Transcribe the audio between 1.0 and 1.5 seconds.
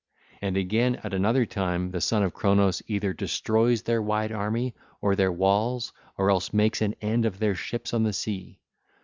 at another